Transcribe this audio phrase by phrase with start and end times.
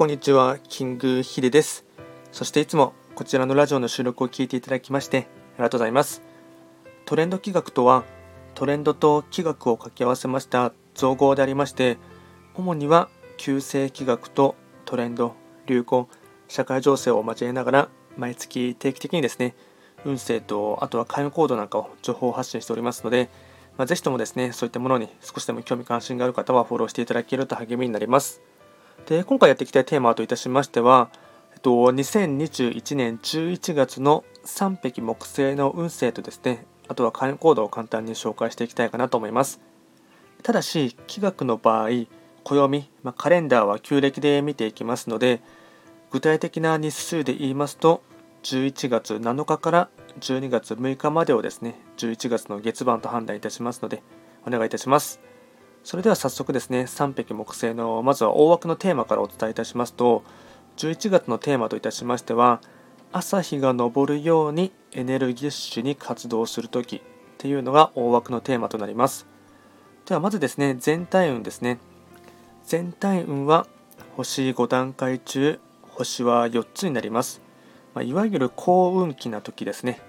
[0.00, 1.84] こんにちは、キングヒデです。
[2.32, 6.22] そしていつもこちらのラジオの収録を聞いていただきましてありがとうございます。
[7.04, 8.04] トレンド企画とは、
[8.54, 11.98] トレンドと企画を掛け合わせました造語でありまして、
[12.54, 14.56] 主には旧世企画と
[14.86, 15.34] トレンド、
[15.66, 16.08] 流行、
[16.48, 19.54] 社会情勢を交えながら毎月定期的にですね、
[20.06, 23.28] 運勢とあとは開運行動なんかを情報発信しておりますので、
[23.76, 28.40] まあ、ぜひともですね、そういったものに少しでも興味関心がある方はフォローしていただけると励みになります。
[29.06, 31.10] で、今回やっていきたいテーマといたしましては、
[31.54, 39.60] えっと、2021年11月の3匹木星の運勢とですね、あとは開運行動を簡単に紹介していきたいかなと思います。
[40.42, 41.88] ただし、気学の場合、
[42.44, 45.40] 暦、まあ、カレンダーは旧暦で見ていきますので、
[46.10, 48.02] 具体的な日数で言いますと、
[48.42, 54.02] 11月7日から12月6日までをですね、11月の月番と判断いたしますので、
[54.46, 55.20] お願いいたします。
[55.82, 60.22] それでは早速ですね、3匹木星のまずは大枠のテーマからお伝えいたしますと、
[60.76, 62.60] 11月のテーマといたしましては、
[63.12, 67.00] 朝日が昇るようにエネルギッシュに活動するときっ
[67.38, 69.26] ていうのが大枠のテーマとなります。
[70.06, 71.78] ではまずですね、全体運ですね。
[72.64, 73.66] 全体運は
[74.16, 77.40] 星5段階中、星は4つになります。
[77.94, 80.00] まあ、いわゆる幸運期な時ですね。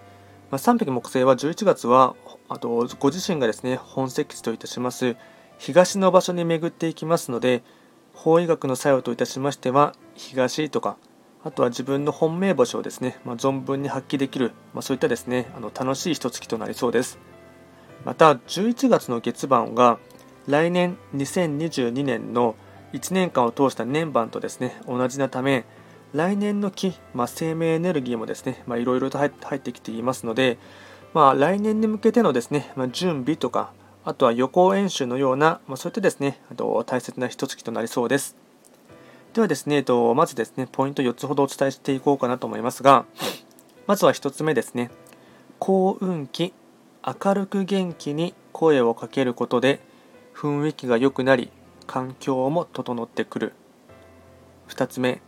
[0.52, 2.16] まあ、3匹木星は11月は
[2.50, 5.16] あとご自身がですね本石地といたします
[5.62, 7.62] 東の場所に巡っていきますので
[8.16, 10.98] 法医学の作用といたしましては東とか
[11.44, 17.20] あとは自分の本命星をですね、まあ、存分に発揮できる、まあ、そういったですねあの楽しい一月となりそうです。
[18.06, 20.00] また11月の月番が
[20.48, 22.56] 来年2022年の
[22.94, 25.66] 1年間を通した年番とですね同じなため
[26.14, 30.58] 来年の木、まあ、生命エネルギーもですね、いろいろと入ってきていますので、
[31.14, 33.72] まあ、来年に向けてのですね、まあ、準備とか、
[34.04, 38.36] あとは予行演習のような、まあ、そういったですね、あと大切な一月となりそうです。
[39.34, 43.06] ではですね、えっと、まずですね、ポイント4つほどお伝えしていこうかなと思いますが、
[43.88, 44.90] まずは1つ目ですね、
[45.60, 46.54] 幸運期、
[47.06, 49.80] 明るく元気に声をかけることで、
[50.34, 51.52] 雰囲気が良くなり、
[51.86, 53.54] 環境も整ってくる。
[54.70, 55.22] 2つ目、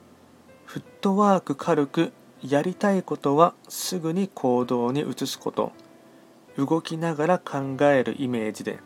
[0.65, 2.11] フットワーク軽く
[2.41, 5.71] やりたいことはすぐに行動に移すこと
[6.57, 8.79] 動きながら考えるイメージで。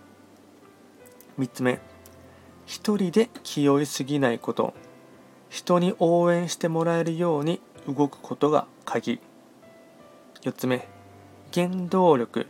[1.38, 1.79] 3つ目。
[2.66, 4.73] 一人で気負いすぎないこと。
[5.50, 9.19] 人に応援してもらえるように動くことが鍵。
[10.41, 10.88] 4つ目。
[11.53, 12.47] 原動力。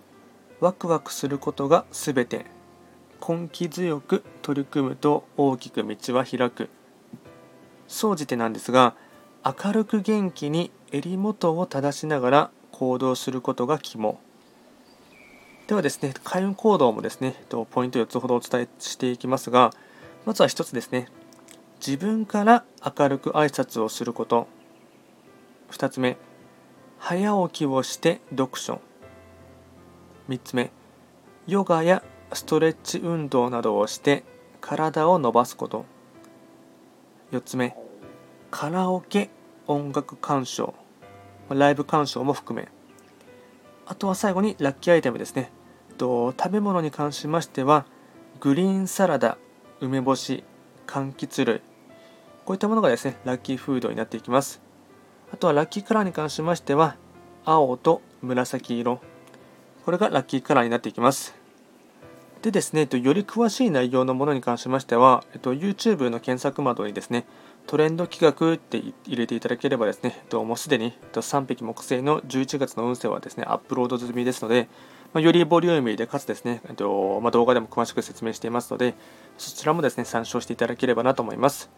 [0.60, 2.46] ワクワクすることがすべて。
[3.28, 6.70] 根気強く取り組むと大きく道は開く。
[7.88, 8.96] 総じてなんですが
[9.44, 14.20] 明るく元気に襟元を正しながら行動することが肝。
[15.68, 17.36] ではですね開運行動もですね
[17.72, 19.72] ポイント4つほどお伝えしていきますが
[20.26, 21.08] まずは1つですね。
[21.86, 24.48] 自分から明るく挨拶をすること。
[25.72, 26.18] 2つ目
[26.98, 28.82] 早起きをして読書。
[30.28, 30.72] 3つ目
[31.48, 34.24] ヨガやストレッチ運動などをして
[34.60, 35.86] 体を伸ばすこと。
[37.32, 37.76] 4つ目
[38.52, 39.30] カラオケ
[39.68, 40.74] 音楽鑑賞。
[41.50, 42.68] ライブ鑑賞も含め。
[43.86, 45.52] あとは最後にラッキーアイテムですね。
[45.98, 47.86] と食べ物に関しましては
[48.40, 49.38] グリーンサラダ
[49.82, 50.44] 梅干し
[50.86, 51.62] 柑橘類。
[52.46, 54.62] こういったものがですねラッキーフードになっていきます。
[55.34, 56.96] あとはラッキーカラーに関しましては
[57.44, 59.02] 青と紫色。
[59.84, 61.36] これがラッキーカラーになっていきます。
[62.42, 67.26] でですね、より詳しい内容のものに関しましては、YouTube の検索窓にですね、
[67.66, 74.70] トレンド企画って入れていただければですね、もうすでに3匹木星の11月の運勢はですね、アップロード済みですので、
[75.14, 78.96] まよりボリューミーでかつですね、えっとま動画でも詳しく説明していますので、
[79.38, 81.70] そちらもですね、参照していただければなと思います。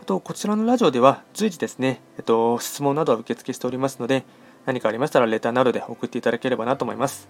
[0.00, 4.24] あと、こちらのラジオでは随時ですね、えっと、質問などは受付しておりますので、
[4.66, 7.28] 何かありましたらレターなどで送っていただければなと思います。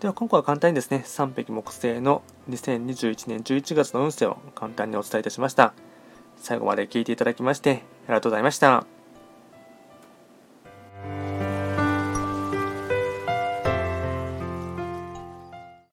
[0.00, 5.74] では今回は簡単にですね、3匹木星の2021年11月の運勢を簡単にお伝えいたしました。
[6.36, 8.99] 最後まで聞いていただきましてありがとうございました。